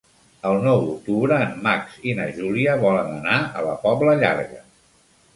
[0.51, 4.63] El nou d'octubre en Max i na Júlia volen anar a la Pobla Llarga.